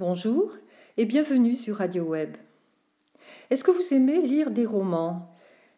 Bonjour 0.00 0.52
et 0.96 1.04
bienvenue 1.04 1.56
sur 1.56 1.76
Radio 1.76 2.04
Web. 2.04 2.34
Est-ce 3.50 3.62
que 3.62 3.70
vous 3.70 3.92
aimez 3.92 4.22
lire 4.22 4.50
des 4.50 4.64
romans? 4.64 5.28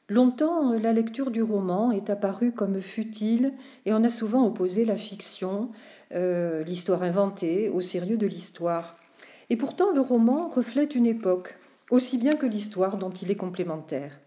Longtemps, 0.08 0.78
la 0.78 0.92
lecture 0.92 1.32
du 1.32 1.42
roman 1.42 1.90
est 1.90 2.08
apparue 2.08 2.52
comme 2.52 2.80
futile 2.80 3.52
et 3.84 3.92
on 3.92 4.04
a 4.04 4.10
souvent 4.10 4.46
opposé 4.46 4.84
la 4.84 4.96
fiction, 4.96 5.72
euh, 6.12 6.62
l'histoire 6.62 7.02
inventée, 7.02 7.68
au 7.68 7.80
sérieux 7.80 8.16
de 8.16 8.28
l'histoire. 8.28 8.96
Et 9.50 9.56
pourtant, 9.56 9.90
le 9.90 10.00
roman 10.00 10.48
reflète 10.50 10.94
une 10.94 11.06
époque, 11.06 11.58
aussi 11.90 12.16
bien 12.16 12.36
que 12.36 12.46
l'histoire 12.46 12.98
dont 12.98 13.10
il 13.10 13.32
est 13.32 13.36
complémentaire. 13.36 14.20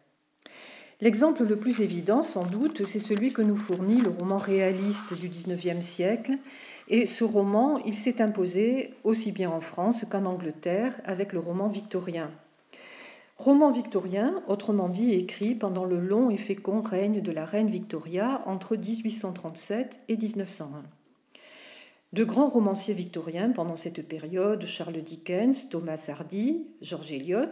L'exemple 1.02 1.44
le 1.44 1.58
plus 1.58 1.82
évident, 1.82 2.22
sans 2.22 2.46
doute, 2.46 2.86
c'est 2.86 3.00
celui 3.00 3.34
que 3.34 3.42
nous 3.42 3.58
fournit 3.58 4.00
le 4.00 4.10
roman 4.10 4.38
réaliste 4.38 5.14
du 5.20 5.28
XIXe 5.28 5.86
siècle. 5.86 6.38
Et 6.88 7.06
ce 7.06 7.24
roman, 7.26 7.80
il 7.80 7.94
s'est 7.94 8.22
imposé 8.22 8.94
aussi 9.04 9.32
bien 9.34 9.50
en 9.50 9.60
France 9.60 10.06
qu'en 10.10 10.26
Angleterre 10.26 10.94
avec 11.04 11.34
le 11.34 11.40
roman 11.40 11.68
victorien. 11.68 12.32
Roman 13.38 13.72
victorien, 13.72 14.42
autrement 14.48 14.88
dit 14.88 15.12
écrit 15.12 15.56
pendant 15.56 15.84
le 15.84 16.00
long 16.00 16.30
et 16.30 16.38
fécond 16.38 16.82
règne 16.82 17.22
de 17.22 17.32
la 17.34 17.44
reine 17.44 17.70
Victoria 17.70 18.42
entre 18.46 18.78
1837 18.78 20.00
et 20.08 20.16
1901. 20.16 20.84
De 22.14 22.24
grands 22.24 22.48
romanciers 22.48 22.94
victoriens 22.94 23.50
pendant 23.50 23.76
cette 23.76 24.08
période, 24.08 24.66
Charles 24.66 25.02
Dickens, 25.02 25.68
Thomas 25.70 26.08
Hardy, 26.08 26.66
George 26.82 27.12
Eliot, 27.12 27.52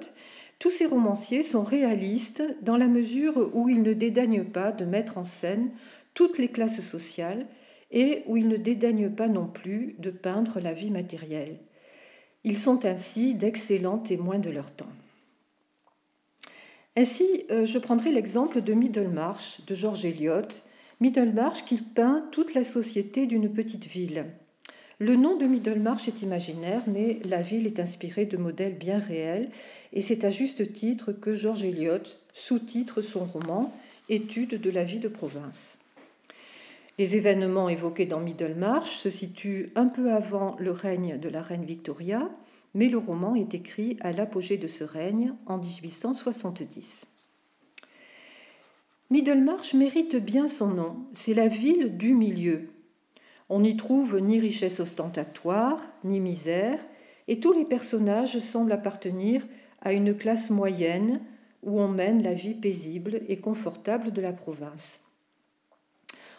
tous 0.59 0.71
ces 0.71 0.85
romanciers 0.85 1.43
sont 1.43 1.63
réalistes 1.63 2.43
dans 2.61 2.77
la 2.77 2.87
mesure 2.87 3.51
où 3.53 3.69
ils 3.69 3.81
ne 3.81 3.93
dédaignent 3.93 4.45
pas 4.45 4.71
de 4.71 4.85
mettre 4.85 5.17
en 5.17 5.25
scène 5.25 5.71
toutes 6.13 6.37
les 6.37 6.47
classes 6.47 6.81
sociales 6.81 7.47
et 7.91 8.23
où 8.27 8.37
ils 8.37 8.47
ne 8.47 8.57
dédaignent 8.57 9.11
pas 9.11 9.27
non 9.27 9.47
plus 9.47 9.95
de 9.99 10.09
peindre 10.09 10.59
la 10.59 10.73
vie 10.73 10.91
matérielle. 10.91 11.59
Ils 12.43 12.57
sont 12.57 12.85
ainsi 12.85 13.35
d'excellents 13.35 13.99
témoins 13.99 14.39
de 14.39 14.49
leur 14.49 14.71
temps. 14.71 14.91
Ainsi, 16.95 17.45
euh, 17.49 17.65
je 17.65 17.79
prendrai 17.79 18.11
l'exemple 18.11 18.61
de 18.61 18.73
Middlemarch 18.73 19.61
de 19.65 19.73
George 19.73 20.05
Eliot, 20.05 20.47
Middlemarch 20.99 21.65
qui 21.65 21.77
peint 21.77 22.27
toute 22.31 22.53
la 22.53 22.63
société 22.63 23.25
d'une 23.25 23.51
petite 23.51 23.87
ville. 23.87 24.25
Le 25.03 25.17
nom 25.17 25.35
de 25.35 25.45
Middlemarch 25.45 26.07
est 26.07 26.21
imaginaire, 26.21 26.81
mais 26.87 27.19
la 27.25 27.41
ville 27.41 27.67
est 27.67 27.81
inspirée 27.81 28.25
de 28.25 28.37
modèles 28.37 28.77
bien 28.77 28.99
réels, 28.99 29.49
et 29.91 29.99
c'est 29.99 30.23
à 30.23 30.29
juste 30.29 30.71
titre 30.71 31.11
que 31.11 31.35
George 31.35 31.65
Eliot 31.65 32.03
sous-titre 32.33 33.01
son 33.01 33.25
roman 33.25 33.73
Étude 34.07 34.61
de 34.61 34.69
la 34.69 34.85
vie 34.85 35.01
de 35.01 35.09
province. 35.09 35.77
Les 36.97 37.17
événements 37.17 37.67
évoqués 37.67 38.05
dans 38.05 38.21
Middlemarch 38.21 38.95
se 38.95 39.09
situent 39.09 39.73
un 39.75 39.87
peu 39.87 40.09
avant 40.09 40.55
le 40.57 40.71
règne 40.71 41.19
de 41.19 41.27
la 41.27 41.41
reine 41.41 41.65
Victoria, 41.65 42.29
mais 42.73 42.87
le 42.87 42.97
roman 42.97 43.35
est 43.35 43.53
écrit 43.53 43.97
à 43.99 44.13
l'apogée 44.13 44.55
de 44.55 44.67
ce 44.67 44.85
règne 44.85 45.33
en 45.47 45.57
1870. 45.57 47.07
Middlemarch 49.09 49.73
mérite 49.73 50.15
bien 50.15 50.47
son 50.47 50.67
nom, 50.67 50.95
c'est 51.13 51.33
la 51.33 51.49
ville 51.49 51.97
du 51.97 52.13
milieu, 52.13 52.69
on 53.49 53.61
n'y 53.61 53.77
trouve 53.77 54.19
ni 54.19 54.39
richesse 54.39 54.79
ostentatoire, 54.79 55.79
ni 56.03 56.19
misère, 56.19 56.79
et 57.27 57.39
tous 57.39 57.53
les 57.53 57.65
personnages 57.65 58.39
semblent 58.39 58.71
appartenir 58.71 59.45
à 59.81 59.93
une 59.93 60.15
classe 60.15 60.49
moyenne 60.49 61.21
où 61.61 61.79
on 61.79 61.87
mène 61.87 62.23
la 62.23 62.33
vie 62.33 62.53
paisible 62.53 63.21
et 63.27 63.37
confortable 63.37 64.11
de 64.11 64.21
la 64.21 64.33
province. 64.33 64.99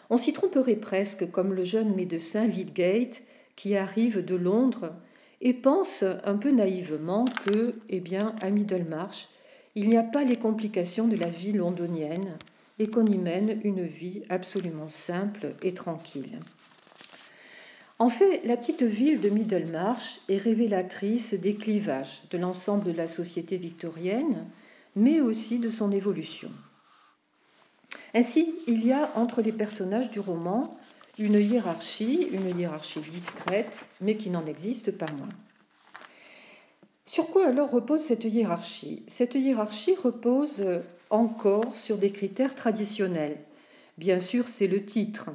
On 0.09 0.17
s'y 0.17 0.33
tromperait 0.33 0.75
presque 0.75 1.31
comme 1.31 1.53
le 1.53 1.63
jeune 1.63 1.95
médecin 1.95 2.45
Lydgate 2.45 3.23
qui 3.55 3.75
arrive 3.75 4.23
de 4.23 4.35
Londres 4.35 4.93
et 5.41 5.53
pense 5.53 6.03
un 6.23 6.37
peu 6.37 6.51
naïvement 6.51 7.25
que, 7.45 7.75
eh 7.89 7.99
bien, 7.99 8.35
à 8.41 8.49
Middlemarch, 8.49 9.29
il 9.73 9.89
n'y 9.89 9.97
a 9.97 10.03
pas 10.03 10.23
les 10.23 10.37
complications 10.37 11.07
de 11.07 11.15
la 11.15 11.29
vie 11.29 11.51
londonienne 11.51 12.37
et 12.79 12.87
qu'on 12.87 13.05
y 13.05 13.17
mène 13.17 13.59
une 13.63 13.85
vie 13.85 14.23
absolument 14.29 14.87
simple 14.87 15.55
et 15.61 15.73
tranquille. 15.73 16.39
En 17.97 18.09
fait, 18.09 18.41
la 18.43 18.57
petite 18.57 18.83
ville 18.83 19.21
de 19.21 19.29
Middlemarch 19.29 20.19
est 20.27 20.37
révélatrice 20.37 21.33
des 21.33 21.55
clivages 21.55 22.23
de 22.29 22.37
l'ensemble 22.37 22.83
de 22.83 22.91
la 22.91 23.07
société 23.07 23.55
victorienne, 23.55 24.45
mais 24.97 25.21
aussi 25.21 25.59
de 25.59 25.69
son 25.69 25.91
évolution. 25.91 26.51
Ainsi, 28.13 28.53
il 28.67 28.85
y 28.85 28.91
a 28.91 29.11
entre 29.15 29.41
les 29.41 29.53
personnages 29.53 30.09
du 30.09 30.19
roman 30.19 30.77
une 31.17 31.35
hiérarchie, 31.35 32.27
une 32.33 32.59
hiérarchie 32.59 32.99
discrète, 32.99 33.85
mais 34.01 34.15
qui 34.15 34.29
n'en 34.29 34.45
existe 34.45 34.91
pas 34.91 35.11
moins. 35.13 35.29
Sur 37.05 37.27
quoi 37.27 37.47
alors 37.47 37.71
repose 37.71 38.01
cette 38.01 38.25
hiérarchie? 38.25 39.03
Cette 39.07 39.35
hiérarchie 39.35 39.95
repose 39.95 40.65
encore 41.09 41.77
sur 41.77 41.97
des 41.97 42.11
critères 42.11 42.55
traditionnels. 42.55 43.37
Bien 43.97 44.19
sûr, 44.19 44.49
c'est 44.49 44.67
le 44.67 44.83
titre, 44.83 45.29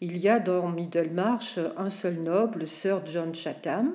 il 0.00 0.18
y 0.18 0.28
a 0.28 0.38
dans 0.38 0.68
Middlemarch 0.68 1.58
un 1.76 1.90
seul 1.90 2.20
noble, 2.20 2.68
Sir 2.68 3.04
John 3.04 3.34
Chatham. 3.34 3.94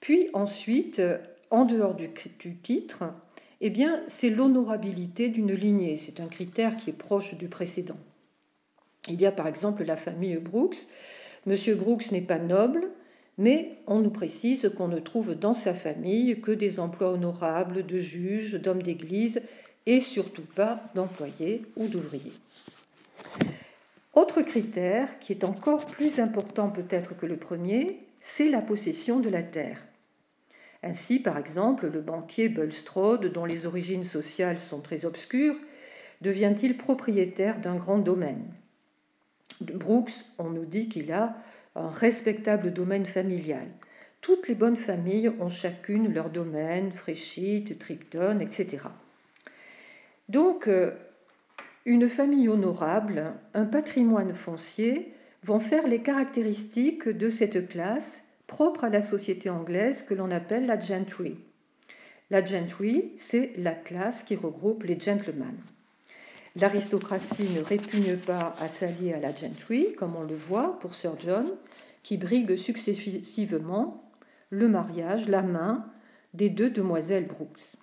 Puis 0.00 0.28
ensuite, 0.34 1.00
en 1.50 1.64
dehors 1.64 1.94
du, 1.94 2.10
titre, 2.62 3.04
eh 3.60 3.70
bien, 3.70 4.02
c'est 4.08 4.30
l'honorabilité 4.30 5.28
d'une 5.28 5.52
lignée. 5.52 5.96
C'est 5.96 6.20
un 6.20 6.26
critère 6.26 6.76
qui 6.76 6.90
est 6.90 6.94
proche 6.94 7.34
du 7.34 7.48
précédent. 7.48 7.96
Il 9.08 9.20
y 9.20 9.26
a 9.26 9.32
par 9.32 9.46
exemple 9.46 9.84
la 9.84 9.96
famille 9.96 10.36
Brooks. 10.36 10.86
Monsieur 11.46 11.74
Brooks 11.74 12.12
n'est 12.12 12.20
pas 12.20 12.38
noble, 12.38 12.90
mais 13.38 13.78
on 13.86 14.00
nous 14.00 14.10
précise 14.10 14.70
qu'on 14.76 14.88
ne 14.88 15.00
trouve 15.00 15.34
dans 15.34 15.54
sa 15.54 15.72
famille 15.72 16.40
que 16.40 16.52
des 16.52 16.78
emplois 16.78 17.10
honorables 17.10 17.86
de 17.86 17.98
juges, 17.98 18.60
d'hommes 18.60 18.82
d'église 18.82 19.40
et 19.86 20.00
surtout 20.00 20.46
pas 20.54 20.82
d'employés 20.94 21.62
ou 21.76 21.86
d'ouvriers. 21.88 22.32
Autre 24.14 24.42
critère, 24.42 25.18
qui 25.20 25.32
est 25.32 25.44
encore 25.44 25.86
plus 25.86 26.20
important 26.20 26.68
peut-être 26.68 27.16
que 27.16 27.26
le 27.26 27.38
premier, 27.38 28.00
c'est 28.20 28.50
la 28.50 28.60
possession 28.60 29.20
de 29.20 29.30
la 29.30 29.42
terre. 29.42 29.82
Ainsi, 30.82 31.18
par 31.18 31.38
exemple, 31.38 31.88
le 31.88 32.00
banquier 32.00 32.48
Bulstrode, 32.48 33.32
dont 33.32 33.44
les 33.44 33.66
origines 33.66 34.04
sociales 34.04 34.58
sont 34.58 34.80
très 34.80 35.04
obscures, 35.04 35.56
devient-il 36.20 36.76
propriétaire 36.76 37.60
d'un 37.60 37.76
grand 37.76 37.98
domaine? 37.98 38.52
Brooks, 39.60 40.12
on 40.38 40.50
nous 40.50 40.64
dit 40.64 40.88
qu'il 40.88 41.12
a 41.12 41.36
un 41.74 41.88
respectable 41.88 42.72
domaine 42.72 43.06
familial. 43.06 43.66
Toutes 44.20 44.46
les 44.46 44.54
bonnes 44.54 44.76
familles 44.76 45.30
ont 45.40 45.48
chacune 45.48 46.12
leur 46.12 46.30
domaine, 46.30 46.92
Fréchite, 46.92 47.78
Tripton, 47.78 48.40
etc. 48.40 48.86
Donc, 50.28 50.68
euh, 50.68 50.92
une 51.84 52.08
famille 52.08 52.48
honorable, 52.48 53.34
un 53.54 53.64
patrimoine 53.64 54.34
foncier 54.34 55.12
vont 55.42 55.58
faire 55.58 55.86
les 55.88 56.00
caractéristiques 56.00 57.08
de 57.08 57.28
cette 57.28 57.68
classe 57.68 58.22
propre 58.46 58.84
à 58.84 58.88
la 58.88 59.02
société 59.02 59.50
anglaise 59.50 60.04
que 60.06 60.14
l'on 60.14 60.30
appelle 60.30 60.66
la 60.66 60.78
gentry. 60.78 61.36
La 62.30 62.44
gentry, 62.44 63.12
c'est 63.18 63.52
la 63.56 63.74
classe 63.74 64.22
qui 64.22 64.36
regroupe 64.36 64.84
les 64.84 64.98
gentlemen. 64.98 65.56
L'aristocratie 66.54 67.48
ne 67.48 67.62
répugne 67.62 68.16
pas 68.16 68.54
à 68.60 68.68
s'allier 68.68 69.14
à 69.14 69.20
la 69.20 69.34
gentry, 69.34 69.94
comme 69.94 70.16
on 70.16 70.22
le 70.22 70.34
voit 70.34 70.78
pour 70.80 70.94
Sir 70.94 71.14
John, 71.18 71.50
qui 72.02 72.16
brigue 72.16 72.56
successivement 72.56 74.04
le 74.50 74.68
mariage, 74.68 75.28
la 75.28 75.42
main 75.42 75.86
des 76.34 76.50
deux 76.50 76.70
demoiselles 76.70 77.26
Brooks. 77.26 77.74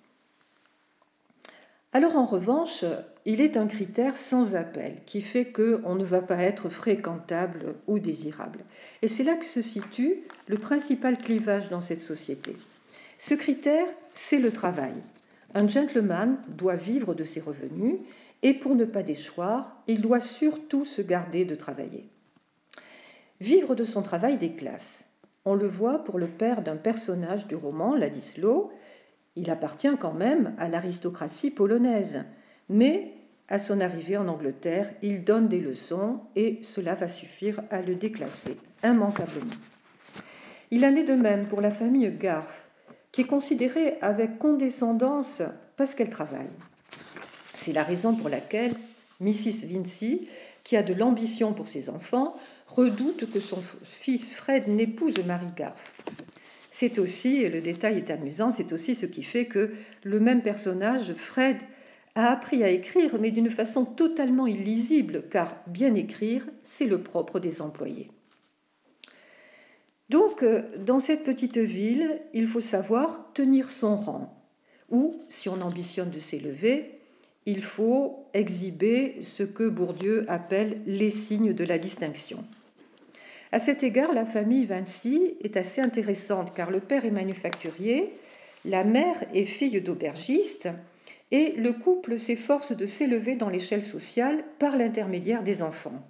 Alors 1.92 2.16
en 2.16 2.26
revanche, 2.26 2.84
il 3.26 3.40
est 3.40 3.56
un 3.56 3.66
critère 3.66 4.16
sans 4.16 4.54
appel 4.54 4.96
qui 5.06 5.20
fait 5.20 5.46
qu'on 5.46 5.94
ne 5.94 6.04
va 6.04 6.22
pas 6.22 6.42
être 6.42 6.68
fréquentable 6.70 7.74
ou 7.86 7.98
désirable. 7.98 8.60
Et 9.02 9.08
c'est 9.08 9.24
là 9.24 9.34
que 9.34 9.44
se 9.44 9.60
situe 9.60 10.22
le 10.48 10.56
principal 10.56 11.18
clivage 11.18 11.68
dans 11.68 11.80
cette 11.80 12.00
société. 12.00 12.56
Ce 13.18 13.34
critère, 13.34 13.86
c'est 14.14 14.38
le 14.38 14.50
travail. 14.50 14.94
Un 15.54 15.68
gentleman 15.68 16.38
doit 16.48 16.76
vivre 16.76 17.14
de 17.14 17.24
ses 17.24 17.40
revenus 17.40 17.96
et 18.42 18.54
pour 18.54 18.74
ne 18.74 18.84
pas 18.84 19.02
déchoir, 19.02 19.82
il 19.86 20.00
doit 20.00 20.20
surtout 20.20 20.84
se 20.84 21.02
garder 21.02 21.44
de 21.44 21.54
travailler. 21.54 22.08
Vivre 23.40 23.74
de 23.74 23.84
son 23.84 24.02
travail 24.02 24.38
des 24.38 24.52
classes. 24.52 25.04
On 25.44 25.54
le 25.54 25.66
voit 25.66 26.04
pour 26.04 26.18
le 26.18 26.26
père 26.26 26.62
d'un 26.62 26.76
personnage 26.76 27.46
du 27.46 27.56
roman, 27.56 27.94
Ladislau, 27.94 28.70
il 29.36 29.50
appartient 29.50 29.96
quand 29.98 30.12
même 30.12 30.54
à 30.58 30.68
l'aristocratie 30.68 31.50
polonaise, 31.50 32.24
mais 32.70 33.12
à 33.48 33.58
son 33.58 33.80
arrivée 33.80 34.16
en 34.16 34.28
Angleterre, 34.28 34.92
il 35.02 35.24
donne 35.24 35.48
des 35.48 35.58
leçons 35.58 36.20
et 36.36 36.60
cela 36.62 36.94
va 36.94 37.08
suffire 37.08 37.60
à 37.68 37.82
le 37.82 37.96
déclasser 37.96 38.56
immanquablement. 38.84 39.50
Il 40.70 40.86
en 40.86 40.94
est 40.94 41.04
de 41.04 41.14
même 41.14 41.48
pour 41.48 41.60
la 41.60 41.72
famille 41.72 42.08
Garth, 42.12 42.68
qui 43.10 43.22
est 43.22 43.26
considérée 43.26 43.98
avec 44.00 44.38
condescendance 44.38 45.42
parce 45.76 45.96
qu'elle 45.96 46.10
travaille. 46.10 46.50
C'est 47.54 47.72
la 47.72 47.82
raison 47.82 48.14
pour 48.14 48.28
laquelle 48.28 48.74
Mrs. 49.18 49.66
Vincy, 49.66 50.28
qui 50.62 50.76
a 50.76 50.84
de 50.84 50.94
l'ambition 50.94 51.52
pour 51.52 51.66
ses 51.66 51.90
enfants, 51.90 52.36
redoute 52.68 53.28
que 53.32 53.40
son 53.40 53.60
fils 53.82 54.32
Fred 54.32 54.68
n'épouse 54.68 55.18
Marie 55.26 55.46
Garth. 55.56 55.92
c'est 56.70 57.00
aussi, 57.00 57.42
et 57.42 57.50
le 57.50 57.60
détail 57.60 57.98
est 57.98 58.10
amusant, 58.10 58.52
c'est 58.52 58.72
aussi 58.72 58.94
ce 58.94 59.06
qui 59.06 59.24
fait 59.24 59.46
que 59.46 59.72
le 60.04 60.20
même 60.20 60.40
personnage, 60.40 61.14
Fred, 61.14 61.56
a 62.20 62.30
appris 62.30 62.62
à 62.62 62.68
écrire, 62.68 63.18
mais 63.18 63.30
d'une 63.30 63.50
façon 63.50 63.84
totalement 63.84 64.46
illisible, 64.46 65.24
car 65.30 65.56
bien 65.66 65.94
écrire, 65.94 66.46
c'est 66.62 66.86
le 66.86 67.02
propre 67.02 67.40
des 67.40 67.62
employés. 67.62 68.10
Donc, 70.10 70.42
euh, 70.42 70.62
dans 70.78 71.00
cette 71.00 71.24
petite 71.24 71.58
ville, 71.58 72.20
il 72.34 72.46
faut 72.46 72.60
savoir 72.60 73.32
tenir 73.32 73.70
son 73.70 73.96
rang, 73.96 74.36
ou, 74.90 75.16
si 75.28 75.48
on 75.48 75.60
ambitionne 75.62 76.10
de 76.10 76.18
s'élever, 76.18 76.98
il 77.46 77.62
faut 77.62 78.26
exhiber 78.34 79.16
ce 79.22 79.42
que 79.42 79.68
Bourdieu 79.68 80.26
appelle 80.28 80.80
les 80.86 81.10
signes 81.10 81.54
de 81.54 81.64
la 81.64 81.78
distinction. 81.78 82.44
À 83.50 83.58
cet 83.58 83.82
égard, 83.82 84.12
la 84.12 84.26
famille 84.26 84.66
Vinci 84.66 85.34
est 85.42 85.56
assez 85.56 85.80
intéressante 85.80 86.52
car 86.54 86.70
le 86.70 86.80
père 86.80 87.04
est 87.04 87.10
manufacturier, 87.10 88.12
la 88.64 88.84
mère 88.84 89.24
est 89.32 89.46
fille 89.46 89.80
d'aubergiste 89.80 90.68
et 91.30 91.52
le 91.52 91.72
couple 91.72 92.18
s'efforce 92.18 92.72
de 92.72 92.86
s'élever 92.86 93.36
dans 93.36 93.48
l'échelle 93.48 93.82
sociale 93.82 94.42
par 94.58 94.76
l'intermédiaire 94.76 95.42
des 95.42 95.62
enfants. 95.62 96.02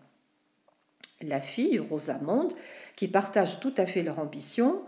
La 1.22 1.40
fille, 1.40 1.78
Rosamonde, 1.78 2.54
qui 2.96 3.06
partage 3.06 3.60
tout 3.60 3.74
à 3.76 3.84
fait 3.84 4.02
leur 4.02 4.18
ambition, 4.18 4.80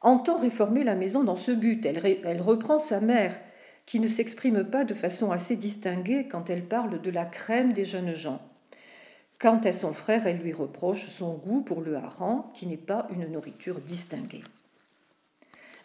entend 0.00 0.36
réformer 0.36 0.84
la 0.84 0.94
maison 0.94 1.24
dans 1.24 1.36
ce 1.36 1.50
but. 1.50 1.84
Elle, 1.84 2.40
reprend 2.40 2.78
sa 2.78 3.00
mère, 3.00 3.40
qui 3.84 3.98
ne 3.98 4.06
s'exprime 4.06 4.64
pas 4.64 4.84
de 4.84 4.94
façon 4.94 5.32
assez 5.32 5.56
distinguée 5.56 6.28
quand 6.28 6.48
elle 6.48 6.64
parle 6.64 7.02
de 7.02 7.10
la 7.10 7.24
crème 7.24 7.72
des 7.72 7.84
jeunes 7.84 8.14
gens. 8.14 8.40
Quant 9.40 9.60
à 9.64 9.72
son 9.72 9.92
frère, 9.92 10.26
elle 10.26 10.38
lui 10.38 10.52
reproche 10.52 11.08
son 11.08 11.34
goût 11.34 11.62
pour 11.62 11.80
le 11.80 11.96
hareng, 11.96 12.44
qui 12.54 12.66
n'est 12.66 12.76
pas 12.76 13.08
une 13.10 13.26
nourriture 13.26 13.80
distinguée. 13.80 14.44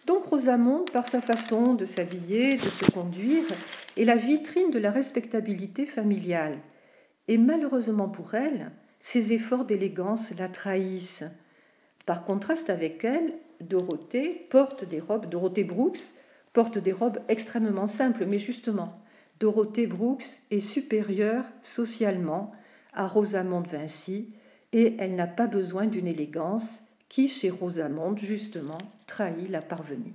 Donc 0.05 0.25
Rosamond, 0.25 0.85
par 0.91 1.07
sa 1.07 1.21
façon 1.21 1.73
de 1.73 1.85
s'habiller, 1.85 2.57
de 2.57 2.69
se 2.69 2.89
conduire, 2.91 3.43
est 3.97 4.05
la 4.05 4.15
vitrine 4.15 4.71
de 4.71 4.79
la 4.79 4.91
respectabilité 4.91 5.85
familiale. 5.85 6.57
Et 7.27 7.37
malheureusement 7.37 8.09
pour 8.09 8.33
elle, 8.33 8.71
ses 8.99 9.33
efforts 9.33 9.65
d'élégance 9.65 10.33
la 10.37 10.49
trahissent. 10.49 11.23
Par 12.05 12.23
contraste 12.23 12.69
avec 12.69 13.03
elle, 13.03 13.33
Dorothée 13.61 14.47
porte 14.49 14.83
des 14.83 14.99
robes, 14.99 15.29
Dorothée 15.29 15.63
Brooks 15.63 16.13
porte 16.53 16.77
des 16.77 16.91
robes 16.91 17.19
extrêmement 17.27 17.87
simples, 17.87 18.25
mais 18.25 18.39
justement, 18.39 18.99
Dorothée 19.39 19.87
Brooks 19.87 20.39
est 20.49 20.59
supérieure 20.59 21.45
socialement 21.61 22.51
à 22.93 23.07
Rosamonde 23.07 23.67
Vinci, 23.67 24.33
et 24.73 24.95
elle 24.99 25.15
n'a 25.15 25.27
pas 25.27 25.47
besoin 25.47 25.85
d'une 25.85 26.07
élégance 26.07 26.79
qui, 27.09 27.27
chez 27.27 27.49
Rosamonde, 27.49 28.19
justement, 28.19 28.77
trahit 29.07 29.49
la 29.49 29.61
parvenue. 29.61 30.13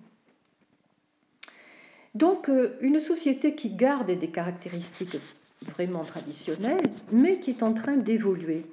Donc, 2.15 2.49
euh, 2.49 2.79
une 2.81 3.01
société 3.01 3.55
qui 3.55 3.71
garde 3.71 4.11
des 4.11 4.29
caractéristiques 4.29 5.19
vraiment 5.63 6.05
traditionnelles, 6.05 6.87
mais 7.11 7.41
qui 7.41 7.51
est 7.51 7.63
en 7.63 7.75
train 7.75 7.97
d'évoluer. 7.97 8.65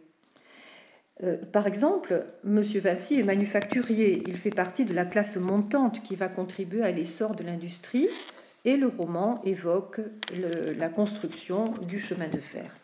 Euh, 1.24 1.38
par 1.52 1.68
exemple, 1.68 2.26
M. 2.46 2.62
Vinci 2.62 3.20
est 3.20 3.24
manufacturier, 3.24 4.24
il 4.28 4.38
fait 4.38 4.52
partie 4.52 4.86
de 4.86 4.94
la 4.94 5.06
classe 5.06 5.38
montante 5.38 6.04
qui 6.04 6.16
va 6.16 6.28
contribuer 6.28 6.84
à 6.84 6.92
l'essor 6.92 7.36
de 7.36 7.44
l'industrie, 7.44 8.08
et 8.64 8.78
le 8.78 8.88
roman 8.88 9.42
évoque 9.44 10.02
la 10.78 10.90
construction 10.90 11.74
du 11.82 12.00
chemin 12.00 12.28
de 12.28 12.38
fer. 12.38 12.76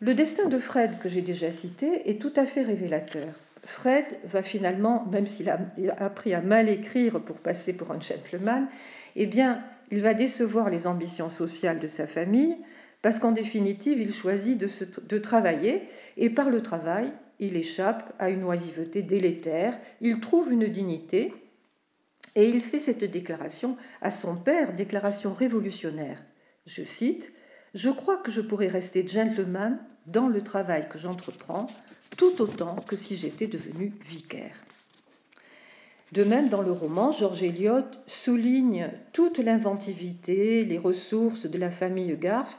Le 0.00 0.14
destin 0.14 0.48
de 0.48 0.58
Fred, 0.58 0.98
que 1.00 1.08
j'ai 1.08 1.22
déjà 1.22 1.50
cité, 1.50 2.08
est 2.08 2.20
tout 2.20 2.32
à 2.36 2.46
fait 2.46 2.62
révélateur. 2.62 3.34
Fred 3.66 4.04
va 4.24 4.42
finalement, 4.42 5.06
même 5.10 5.26
s'il 5.26 5.50
a 5.50 5.58
appris 5.98 6.34
à 6.34 6.40
mal 6.40 6.68
écrire 6.68 7.20
pour 7.20 7.38
passer 7.38 7.72
pour 7.72 7.90
un 7.90 8.00
gentleman, 8.00 8.68
eh 9.16 9.26
bien, 9.26 9.62
il 9.90 10.02
va 10.02 10.14
décevoir 10.14 10.70
les 10.70 10.86
ambitions 10.86 11.28
sociales 11.28 11.78
de 11.78 11.86
sa 11.86 12.06
famille, 12.06 12.56
parce 13.02 13.18
qu'en 13.18 13.32
définitive, 13.32 14.00
il 14.00 14.12
choisit 14.12 14.58
de, 14.58 14.68
de, 15.06 15.18
travailler, 15.18 15.82
et 16.16 16.30
par 16.30 16.50
le 16.50 16.62
travail, 16.62 17.12
il 17.38 17.56
échappe 17.56 18.14
à 18.18 18.30
une 18.30 18.44
oisiveté 18.44 19.02
délétère, 19.02 19.78
il 20.00 20.20
trouve 20.20 20.52
une 20.52 20.68
dignité, 20.68 21.32
et 22.34 22.48
il 22.48 22.60
fait 22.60 22.80
cette 22.80 23.04
déclaration 23.04 23.76
à 24.00 24.10
son 24.10 24.36
père, 24.36 24.74
déclaration 24.74 25.32
révolutionnaire. 25.32 26.22
Je 26.66 26.82
cite, 26.82 27.32
je 27.74 27.90
crois 27.90 28.18
que 28.18 28.30
je 28.30 28.40
pourrais 28.40 28.68
rester 28.68 29.06
gentleman 29.06 29.78
dans 30.06 30.28
le 30.28 30.42
travail 30.42 30.88
que 30.88 30.98
j'entreprends 30.98 31.66
tout 32.16 32.40
autant 32.40 32.76
que 32.86 32.96
si 32.96 33.16
j'étais 33.16 33.46
devenu 33.46 33.92
vicaire. 34.08 34.56
De 36.12 36.22
même, 36.22 36.48
dans 36.48 36.62
le 36.62 36.72
roman, 36.72 37.10
George 37.10 37.42
Eliot 37.42 37.84
souligne 38.06 38.90
toute 39.12 39.38
l'inventivité, 39.38 40.64
les 40.64 40.78
ressources 40.78 41.46
de 41.46 41.58
la 41.58 41.70
famille 41.70 42.16
Garf, 42.16 42.58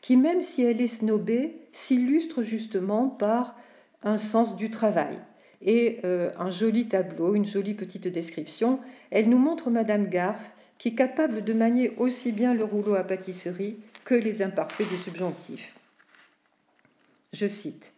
qui, 0.00 0.16
même 0.16 0.42
si 0.42 0.62
elle 0.62 0.80
est 0.80 0.88
snobée, 0.88 1.56
s'illustre 1.72 2.42
justement 2.42 3.08
par 3.08 3.56
un 4.02 4.18
sens 4.18 4.56
du 4.56 4.70
travail. 4.70 5.18
Et 5.62 6.00
euh, 6.04 6.30
un 6.38 6.50
joli 6.50 6.86
tableau, 6.88 7.34
une 7.34 7.44
jolie 7.46 7.74
petite 7.74 8.08
description, 8.08 8.80
elle 9.10 9.28
nous 9.28 9.38
montre 9.38 9.70
Madame 9.70 10.08
Garf, 10.08 10.52
qui 10.78 10.88
est 10.88 10.94
capable 10.94 11.44
de 11.44 11.52
manier 11.52 11.92
aussi 11.96 12.30
bien 12.30 12.54
le 12.54 12.64
rouleau 12.64 12.94
à 12.94 13.04
pâtisserie 13.04 13.78
que 14.04 14.14
les 14.14 14.42
imparfaits 14.42 14.88
du 14.88 14.96
subjonctif. 14.96 15.74
Je 17.32 17.46
cite 17.46 17.92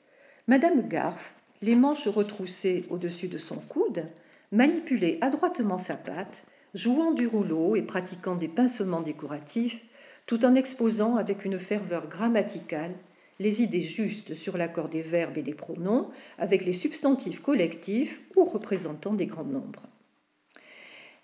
Madame 0.49 0.89
Garf, 0.89 1.35
les 1.63 1.75
manches 1.75 2.09
retroussées 2.09 2.87
au-dessus 2.91 3.29
de 3.29 3.39
son 3.39 3.57
coude, 3.57 4.05
manipulait 4.53 5.19
adroitement 5.21 5.79
sa 5.79 5.95
patte, 5.95 6.45
jouant 6.75 7.13
du 7.13 7.27
rouleau 7.27 7.77
et 7.77 7.83
pratiquant 7.83 8.37
des 8.37 8.49
pincements 8.49 9.03
décoratifs, 9.03 9.83
tout 10.27 10.45
en 10.45 10.55
exposant 10.55 11.17
avec 11.17 11.45
une 11.45 11.59
ferveur 11.59 12.09
grammaticale 12.09 12.95
les 13.41 13.63
idées 13.63 13.83
justes 13.83 14.35
sur 14.35 14.59
l'accord 14.59 14.91
des 14.91 15.01
verbes 15.01 15.39
et 15.39 15.43
des 15.43 15.55
pronoms, 15.55 16.11
avec 16.39 16.65
les 16.65 16.75
substantifs 16.75 17.41
collectifs 17.41 18.21
ou 18.37 18.45
représentant 18.45 19.15
des 19.15 19.27
grands 19.27 19.45
nombres. 19.45 19.87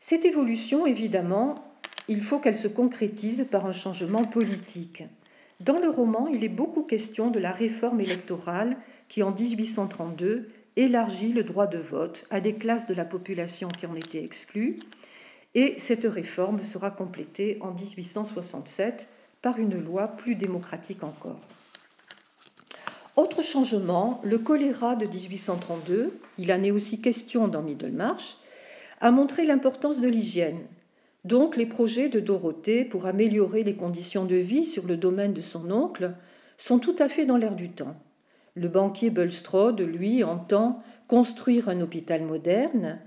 Cette 0.00 0.24
évolution, 0.24 0.86
évidemment, 0.86 1.62
il 2.08 2.22
faut 2.22 2.38
qu'elle 2.38 2.56
se 2.56 2.68
concrétise 2.68 3.46
par 3.50 3.66
un 3.66 3.72
changement 3.72 4.24
politique. 4.24 5.02
Dans 5.60 5.78
le 5.78 5.90
roman, 5.90 6.26
il 6.28 6.42
est 6.42 6.48
beaucoup 6.48 6.82
question 6.82 7.30
de 7.30 7.38
la 7.38 7.50
réforme 7.50 8.00
électorale 8.00 8.76
qui, 9.08 9.22
en 9.22 9.32
1832, 9.32 10.48
élargit 10.76 11.32
le 11.32 11.42
droit 11.42 11.66
de 11.66 11.78
vote 11.78 12.26
à 12.30 12.40
des 12.40 12.54
classes 12.54 12.86
de 12.86 12.94
la 12.94 13.04
population 13.04 13.68
qui 13.68 13.86
en 13.86 13.94
étaient 13.94 14.22
exclues, 14.22 14.80
et 15.54 15.74
cette 15.78 16.04
réforme 16.04 16.62
sera 16.62 16.90
complétée 16.90 17.58
en 17.60 17.72
1867 17.72 19.08
par 19.40 19.58
une 19.58 19.82
loi 19.82 20.08
plus 20.08 20.34
démocratique 20.34 21.02
encore. 21.02 21.40
Autre 23.16 23.42
changement, 23.42 24.20
le 24.24 24.36
choléra 24.38 24.96
de 24.96 25.06
1832, 25.06 26.18
il 26.36 26.52
en 26.52 26.62
est 26.62 26.70
aussi 26.70 27.00
question 27.00 27.48
dans 27.48 27.62
Middlemarch, 27.62 28.36
a 29.00 29.10
montré 29.10 29.46
l'importance 29.46 30.00
de 30.00 30.08
l'hygiène 30.08 30.66
donc 31.26 31.56
les 31.56 31.66
projets 31.66 32.08
de 32.08 32.20
Dorothée 32.20 32.84
pour 32.84 33.06
améliorer 33.06 33.64
les 33.64 33.74
conditions 33.74 34.24
de 34.24 34.36
vie 34.36 34.64
sur 34.64 34.86
le 34.86 34.96
domaine 34.96 35.32
de 35.32 35.40
son 35.40 35.72
oncle 35.72 36.12
sont 36.56 36.78
tout 36.78 36.94
à 37.00 37.08
fait 37.08 37.26
dans 37.26 37.36
l'air 37.36 37.56
du 37.56 37.68
temps. 37.68 37.96
Le 38.56 38.68
banquier 38.68 39.10
Bulstrode, 39.10 39.82
lui, 39.82 40.24
entend 40.24 40.82
construire 41.08 41.68
un 41.68 41.82
hôpital 41.82 42.22
moderne 42.22 42.98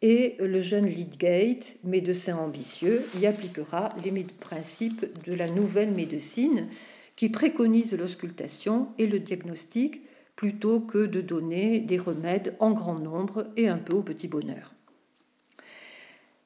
et 0.00 0.36
le 0.40 0.60
jeune 0.62 0.86
Lydgate, 0.86 1.76
médecin 1.84 2.36
ambitieux, 2.36 3.04
y 3.20 3.26
appliquera 3.26 3.90
les 4.02 4.10
principes 4.40 5.06
de 5.24 5.34
la 5.34 5.48
nouvelle 5.48 5.92
médecine 5.92 6.68
qui 7.16 7.28
préconise 7.28 7.96
l'auscultation 7.96 8.88
et 8.98 9.06
le 9.06 9.20
diagnostic 9.20 10.00
plutôt 10.36 10.80
que 10.80 11.06
de 11.06 11.20
donner 11.20 11.80
des 11.80 11.98
remèdes 11.98 12.56
en 12.58 12.72
grand 12.72 12.98
nombre 12.98 13.46
et 13.56 13.68
un 13.68 13.78
peu 13.78 13.92
au 13.92 14.02
petit 14.02 14.26
bonheur. 14.26 14.72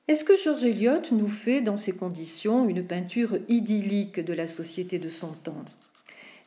Est-ce 0.08 0.24
que 0.24 0.36
George 0.36 0.64
Eliot 0.64 1.12
nous 1.12 1.28
fait 1.28 1.60
dans 1.60 1.76
ces 1.76 1.92
conditions 1.92 2.68
une 2.68 2.84
peinture 2.84 3.38
idyllique 3.48 4.18
de 4.20 4.32
la 4.32 4.48
société 4.48 4.98
de 4.98 5.08
son 5.08 5.28
temps? 5.28 5.64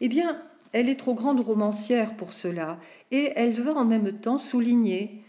Eh 0.02 0.10
bien, 0.10 0.42
elle 0.74 0.90
est 0.90 1.00
trop 1.00 1.14
grande 1.14 1.42
romancière 1.42 2.16
pour 2.16 2.34
cela, 2.34 2.80
et 3.12 3.32
elle 3.36 3.54
va 3.54 3.74
en 3.74 3.86
même 3.86 4.12
temps 4.14 4.38
souligner 4.38 5.22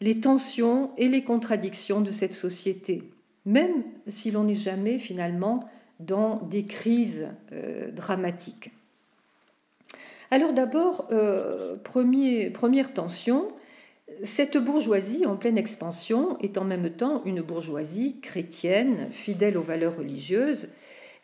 les 0.00 0.20
tensions 0.20 0.90
et 0.96 1.08
les 1.08 1.22
contradictions 1.22 2.00
de 2.00 2.10
cette 2.10 2.34
société, 2.34 3.02
même 3.44 3.84
si 4.06 4.30
l'on 4.30 4.44
n'est 4.44 4.54
jamais 4.54 4.98
finalement 4.98 5.68
dans 6.00 6.36
des 6.50 6.64
crises 6.64 7.28
euh, 7.52 7.90
dramatiques. 7.90 8.70
Alors 10.30 10.52
d'abord, 10.52 11.08
euh, 11.10 11.76
première 11.82 12.94
tension, 12.94 13.48
cette 14.22 14.56
bourgeoisie 14.56 15.26
en 15.26 15.36
pleine 15.36 15.58
expansion 15.58 16.38
est 16.38 16.56
en 16.58 16.64
même 16.64 16.90
temps 16.90 17.22
une 17.24 17.42
bourgeoisie 17.42 18.16
chrétienne, 18.22 19.08
fidèle 19.10 19.56
aux 19.56 19.62
valeurs 19.62 19.96
religieuses, 19.96 20.68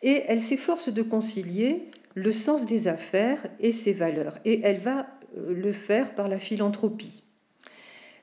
et 0.03 0.23
elle 0.27 0.41
s'efforce 0.41 0.89
de 0.89 1.01
concilier 1.01 1.89
le 2.17 2.31
sens 2.31 2.65
des 2.65 2.87
affaires 2.87 3.45
et 3.59 3.71
ses 3.71 3.93
valeurs, 3.93 4.39
et 4.43 4.61
elle 4.63 4.79
va 4.79 5.05
euh, 5.37 5.53
le 5.53 5.71
faire 5.71 6.15
par 6.15 6.27
la 6.27 6.39
philanthropie. 6.39 7.21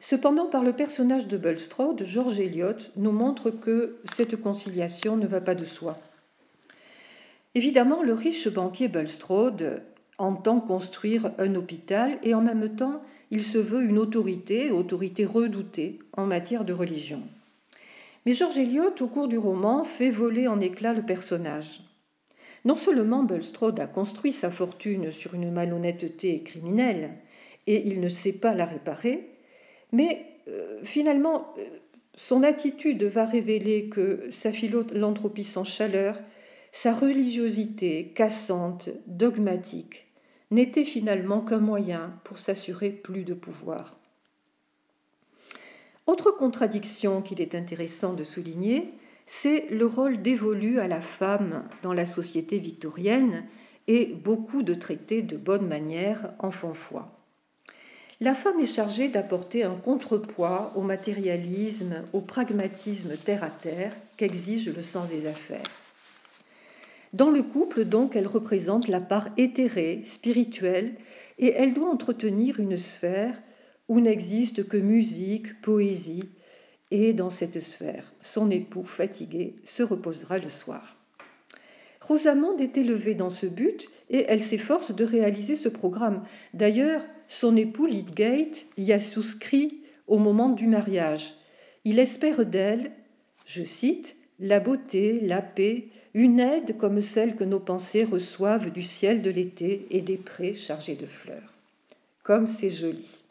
Cependant, 0.00 0.46
par 0.46 0.64
le 0.64 0.72
personnage 0.72 1.28
de 1.28 1.36
Bulstrode, 1.36 2.02
George 2.04 2.40
Eliot 2.40 2.90
nous 2.96 3.12
montre 3.12 3.52
que 3.52 4.00
cette 4.12 4.34
conciliation 4.34 5.16
ne 5.16 5.28
va 5.28 5.40
pas 5.40 5.54
de 5.54 5.64
soi. 5.64 6.00
Évidemment, 7.54 8.02
le 8.02 8.14
riche 8.14 8.48
banquier 8.48 8.88
Bulstrode 8.88 9.84
entend 10.18 10.58
construire 10.58 11.30
un 11.38 11.54
hôpital 11.54 12.18
et 12.24 12.34
en 12.34 12.42
même 12.42 12.74
temps, 12.74 13.00
il 13.30 13.44
se 13.44 13.58
veut 13.58 13.84
une 13.84 13.98
autorité, 13.98 14.72
autorité 14.72 15.24
redoutée 15.24 16.00
en 16.16 16.26
matière 16.26 16.64
de 16.64 16.72
religion. 16.72 17.22
Mais 18.26 18.32
George 18.32 18.58
Eliot, 18.58 18.96
au 19.00 19.06
cours 19.06 19.28
du 19.28 19.38
roman, 19.38 19.84
fait 19.84 20.10
voler 20.10 20.48
en 20.48 20.58
éclats 20.58 20.94
le 20.94 21.02
personnage. 21.02 21.80
Non 22.64 22.76
seulement 22.76 23.22
Bulstrode 23.22 23.78
a 23.80 23.86
construit 23.86 24.32
sa 24.32 24.50
fortune 24.50 25.10
sur 25.10 25.34
une 25.34 25.50
malhonnêteté 25.50 26.42
criminelle, 26.42 27.10
et 27.66 27.86
il 27.86 28.00
ne 28.00 28.08
sait 28.08 28.32
pas 28.32 28.54
la 28.54 28.64
réparer, 28.64 29.28
mais 29.92 30.26
euh, 30.48 30.80
finalement, 30.82 31.54
euh, 31.58 31.64
son 32.14 32.42
attitude 32.42 33.02
va 33.04 33.26
révéler 33.26 33.88
que 33.88 34.28
sa 34.30 34.52
philanthropie 34.52 35.44
sans 35.44 35.64
chaleur, 35.64 36.16
sa 36.72 36.92
religiosité 36.92 38.12
cassante, 38.14 38.88
dogmatique, 39.06 40.06
n'était 40.50 40.84
finalement 40.84 41.40
qu'un 41.40 41.58
moyen 41.58 42.18
pour 42.24 42.38
s'assurer 42.38 42.90
plus 42.90 43.24
de 43.24 43.34
pouvoir. 43.34 43.98
Autre 46.06 46.30
contradiction 46.30 47.22
qu'il 47.22 47.40
est 47.40 47.54
intéressant 47.54 48.12
de 48.12 48.24
souligner, 48.24 48.92
c'est 49.26 49.66
le 49.70 49.86
rôle 49.86 50.22
dévolu 50.22 50.78
à 50.78 50.88
la 50.88 51.00
femme 51.00 51.64
dans 51.82 51.92
la 51.92 52.06
société 52.06 52.58
victorienne 52.58 53.44
et 53.88 54.06
beaucoup 54.06 54.62
de 54.62 54.74
traités 54.74 55.22
de 55.22 55.36
bonne 55.36 55.66
manière 55.66 56.32
en 56.38 56.50
font 56.50 56.74
foi. 56.74 57.10
La 58.20 58.34
femme 58.34 58.60
est 58.60 58.72
chargée 58.72 59.08
d'apporter 59.08 59.64
un 59.64 59.74
contrepoids 59.74 60.72
au 60.76 60.82
matérialisme, 60.82 61.94
au 62.12 62.20
pragmatisme 62.20 63.16
terre 63.16 63.42
à 63.44 63.50
terre 63.50 63.92
qu'exige 64.16 64.74
le 64.74 64.82
sens 64.82 65.08
des 65.08 65.26
affaires. 65.26 65.70
Dans 67.12 67.30
le 67.30 67.42
couple, 67.42 67.84
donc, 67.84 68.16
elle 68.16 68.26
représente 68.26 68.88
la 68.88 69.00
part 69.00 69.28
éthérée, 69.36 70.02
spirituelle, 70.04 70.94
et 71.38 71.52
elle 71.52 71.74
doit 71.74 71.90
entretenir 71.90 72.60
une 72.60 72.76
sphère 72.76 73.40
où 73.88 74.00
n'existe 74.00 74.66
que 74.66 74.76
musique, 74.76 75.60
poésie, 75.60 76.28
et 76.94 77.12
dans 77.12 77.30
cette 77.30 77.60
sphère, 77.60 78.12
son 78.22 78.50
époux, 78.50 78.84
fatigué, 78.84 79.54
se 79.64 79.82
reposera 79.82 80.38
le 80.38 80.48
soir. 80.48 80.96
Rosamond 82.00 82.56
est 82.58 82.76
élevée 82.76 83.14
dans 83.14 83.30
ce 83.30 83.46
but 83.46 83.88
et 84.10 84.26
elle 84.28 84.42
s'efforce 84.42 84.94
de 84.94 85.04
réaliser 85.04 85.56
ce 85.56 85.68
programme. 85.68 86.24
D'ailleurs, 86.52 87.02
son 87.28 87.56
époux 87.56 87.86
Lydgate 87.86 88.66
y 88.76 88.92
a 88.92 89.00
souscrit 89.00 89.80
au 90.06 90.18
moment 90.18 90.50
du 90.50 90.66
mariage. 90.66 91.34
Il 91.84 91.98
espère 91.98 92.46
d'elle, 92.46 92.92
je 93.46 93.64
cite, 93.64 94.16
la 94.38 94.60
beauté, 94.60 95.20
la 95.20 95.42
paix, 95.42 95.88
une 96.12 96.38
aide 96.38 96.76
comme 96.76 97.00
celle 97.00 97.34
que 97.34 97.44
nos 97.44 97.60
pensées 97.60 98.04
reçoivent 98.04 98.70
du 98.70 98.82
ciel 98.82 99.22
de 99.22 99.30
l'été 99.30 99.86
et 99.90 100.00
des 100.00 100.16
prés 100.16 100.54
chargés 100.54 100.96
de 100.96 101.06
fleurs. 101.06 101.54
Comme 102.22 102.46
c'est 102.46 102.70
joli. 102.70 103.24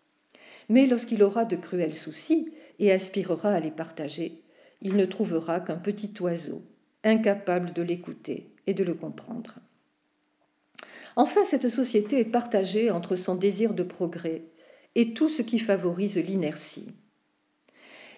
Mais 0.68 0.86
lorsqu'il 0.86 1.24
aura 1.24 1.46
de 1.46 1.56
cruels 1.56 1.96
soucis 1.96 2.52
et 2.84 2.92
aspirera 2.92 3.52
à 3.52 3.60
les 3.60 3.72
partager, 3.72 4.42
il 4.82 4.96
ne 4.96 5.06
trouvera 5.06 5.60
qu'un 5.60 5.78
petit 5.78 6.14
oiseau, 6.20 6.62
incapable 7.04 7.74
de 7.74 7.82
l'écouter 7.82 8.50
et 8.68 8.74
de 8.74 8.84
le 8.84 8.94
comprendre. 8.94 9.56
Enfin, 11.16 11.44
cette 11.46 11.70
société 11.70 12.20
est 12.20 12.26
partagée 12.26 12.92
entre 12.92 13.16
son 13.16 13.36
désir 13.36 13.74
de 13.74 13.84
progrès 13.84 14.44
et 14.96 15.14
tout 15.14 15.30
ce 15.30 15.42
qui 15.42 15.60
favorise 15.60 16.18
l'inertie. 16.18 16.90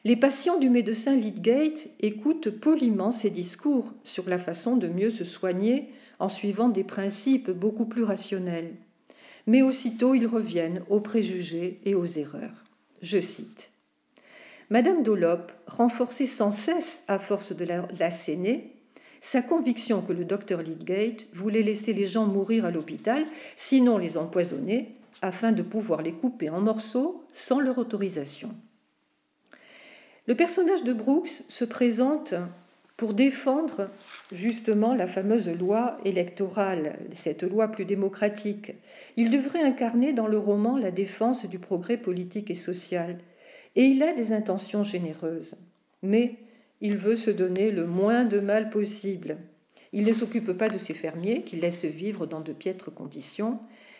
Les 0.04 0.16
patients 0.16 0.60
du 0.60 0.70
médecin 0.70 1.16
Lydgate 1.16 1.88
écoutent 2.00 2.50
poliment 2.50 3.12
ses 3.12 3.30
discours 3.30 3.94
sur 4.04 4.30
la 4.30 4.38
façon 4.38 4.78
de 4.78 4.88
mieux 4.88 5.10
se 5.10 5.26
soigner 5.26 5.90
en 6.20 6.30
suivant 6.30 6.70
des 6.70 6.84
principes 6.84 7.52
beaucoup 7.52 7.86
plus 7.86 8.04
rationnels 8.04 8.74
mais 9.48 9.62
aussitôt 9.62 10.16
ils 10.16 10.28
reviennent 10.28 10.84
aux 10.90 11.00
préjugés 11.00 11.80
et 11.86 11.96
aux 11.96 12.06
erreurs. 12.06 12.64
Je 13.02 13.22
cite 13.22 13.70
Madame 14.70 15.04
Dolop 15.04 15.52
renforçait 15.68 16.28
sans 16.28 16.52
cesse, 16.52 17.04
à 17.08 17.20
force 17.20 17.56
de 17.56 17.66
l'asséner, 18.00 18.72
sa 19.22 19.42
conviction 19.42 20.02
que 20.02 20.14
le 20.14 20.26
docteur 20.26 20.62
Lydgate 20.62 21.28
voulait 21.34 21.64
laisser 21.64 21.94
les 21.94 22.06
gens 22.06 22.26
mourir 22.26 22.66
à 22.66 22.72
l'hôpital, 22.72 23.26
sinon 23.56 23.98
les 23.98 24.18
empoisonner, 24.18 24.96
afin 25.22 25.52
de 25.52 25.62
pouvoir 25.62 26.02
les 26.02 26.12
couper 26.12 26.50
en 26.50 26.62
morceaux 26.62 27.24
sans 27.34 27.60
leur 27.60 27.78
autorisation. 27.78 28.50
Le 30.28 30.36
personnage 30.36 30.84
de 30.84 30.94
Brooks 30.94 31.44
se 31.48 31.66
présente 31.66 32.34
pour 32.98 33.14
défendre 33.14 33.90
justement 34.32 34.96
la 34.96 35.08
fameuse 35.08 35.50
loi 35.50 35.98
électorale, 36.06 36.98
cette 37.14 37.44
loi 37.44 37.68
plus 37.68 37.86
démocratique. 37.86 38.74
Il 39.18 39.30
devrait 39.30 39.62
incarner 39.62 40.14
dans 40.14 40.28
le 40.28 40.38
roman 40.38 40.78
la 40.78 40.92
défense 40.92 41.46
du 41.46 41.60
progrès 41.60 41.98
politique 41.98 42.50
et 42.50 42.56
social. 42.56 43.18
Et 43.76 43.86
il 43.86 44.04
a 44.04 44.14
des 44.14 44.32
intentions 44.32 44.84
généreuses. 44.84 45.56
Mais 46.02 46.36
il 46.82 46.98
veut 46.98 47.16
se 47.16 47.32
donner 47.32 47.72
le 47.72 47.86
moins 47.86 48.26
de 48.26 48.40
mal 48.40 48.70
possible. 48.70 49.38
Il 49.94 50.06
ne 50.06 50.14
s'occupe 50.14 50.52
pas 50.54 50.70
de 50.70 50.78
ses 50.78 50.94
fermiers, 50.94 51.44
qu'il 51.44 51.62
laisse 51.62 51.86
vivre 51.86 52.26
dans 52.26 52.42
de 52.42 52.54
piètres 52.54 52.92
conditions. 52.92 53.60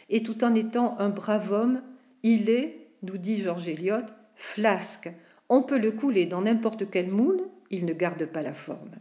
Et 0.10 0.24
tout 0.24 0.44
en 0.44 0.54
étant 0.54 0.98
un 1.00 1.10
brave 1.10 1.52
homme, 1.52 1.82
il 2.24 2.50
est, 2.50 2.88
nous 3.04 3.18
dit 3.18 3.42
Georges 3.42 3.68
Eliot, 3.68 4.06
flasque. 4.36 5.10
On 5.50 5.62
peut 5.62 5.80
le 5.80 5.92
couler 5.92 6.26
dans 6.26 6.42
n'importe 6.42 6.90
quel 6.90 7.10
moule 7.10 7.42
il 7.72 7.86
ne 7.86 7.94
garde 7.94 8.26
pas 8.26 8.42
la 8.42 8.54
forme. 8.54 8.92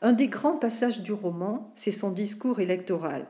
Un 0.00 0.12
des 0.12 0.26
grands 0.26 0.56
passages 0.56 1.00
du 1.00 1.12
roman, 1.12 1.70
c'est 1.76 1.92
son 1.92 2.10
discours 2.10 2.60
électoral. 2.60 3.26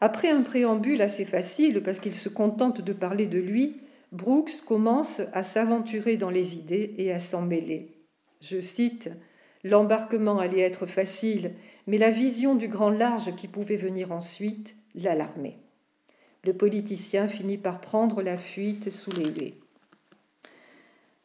Après 0.00 0.30
un 0.30 0.42
préambule 0.42 1.02
assez 1.02 1.24
facile, 1.24 1.82
parce 1.82 1.98
qu'il 1.98 2.14
se 2.14 2.28
contente 2.28 2.80
de 2.80 2.92
parler 2.92 3.26
de 3.26 3.38
lui, 3.38 3.80
Brooks 4.14 4.62
commence 4.64 5.20
à 5.32 5.42
s'aventurer 5.42 6.16
dans 6.16 6.30
les 6.30 6.54
idées 6.54 6.94
et 6.98 7.12
à 7.12 7.18
s'en 7.18 7.42
mêler. 7.42 7.90
Je 8.40 8.60
cite 8.60 9.10
L'embarquement 9.64 10.38
allait 10.38 10.60
être 10.60 10.86
facile, 10.86 11.54
mais 11.88 11.98
la 11.98 12.10
vision 12.10 12.54
du 12.54 12.68
grand 12.68 12.90
large 12.90 13.34
qui 13.34 13.48
pouvait 13.48 13.76
venir 13.76 14.12
ensuite 14.12 14.76
l'alarmait. 14.94 15.58
Le 16.44 16.52
politicien 16.52 17.26
finit 17.26 17.58
par 17.58 17.80
prendre 17.80 18.22
la 18.22 18.38
fuite 18.38 18.90
sous 18.90 19.10
les 19.10 19.30
haies. 19.42 19.54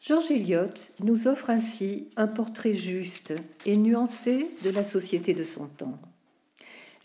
George 0.01 0.31
Eliot 0.31 0.74
nous 1.01 1.27
offre 1.27 1.51
ainsi 1.51 2.10
un 2.15 2.27
portrait 2.27 2.74
juste 2.74 3.34
et 3.67 3.77
nuancé 3.77 4.50
de 4.63 4.72
la 4.72 4.84
société 4.84 5.36
de 5.36 5.43
son 5.43 5.67
temps. 5.67 6.00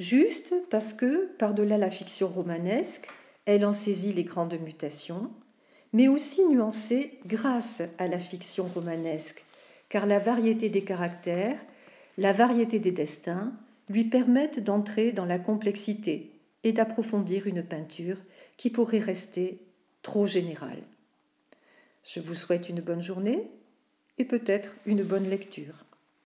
Juste 0.01 0.55
parce 0.71 0.95
que, 0.95 1.27
par-delà 1.37 1.77
la 1.77 1.91
fiction 1.91 2.29
romanesque, 2.29 3.07
elle 3.45 3.67
en 3.67 3.75
saisit 3.75 4.15
les 4.15 4.25
grandes 4.25 4.59
mutations, 4.61 5.31
mais 5.95 6.09
aussi 6.09 6.45
nuancé 6.45 7.19
grâce 7.25 7.81
à 7.99 8.09
la 8.09 8.19
fiction 8.19 8.65
romanesque, 8.65 9.45
car 9.89 10.07
la 10.07 10.19
variété 10.19 10.69
des 10.69 10.83
caractères, 10.83 11.59
la 12.19 12.33
variété 12.33 12.81
des 12.81 12.91
destins 12.91 13.53
lui 13.89 14.03
permettent 14.03 14.59
d'entrer 14.59 15.13
dans 15.13 15.25
la 15.25 15.39
complexité 15.39 16.33
et 16.65 16.73
d'approfondir 16.73 17.47
une 17.47 17.63
peinture 17.63 18.17
qui 18.57 18.71
pourrait 18.71 18.99
rester 18.99 19.59
trop 20.03 20.27
générale. 20.27 20.83
Je 22.03 22.19
vous 22.19 22.35
souhaite 22.35 22.69
une 22.69 22.81
bonne 22.81 23.01
journée 23.01 23.49
et 24.19 24.25
peut-être 24.25 24.75
une 24.87 25.05
bonne 25.05 25.31
lecture. 25.31 25.84